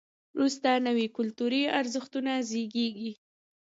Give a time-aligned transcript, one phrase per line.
[0.35, 3.11] وروسته نوي کلتوري ارزښتونه زیږېږي.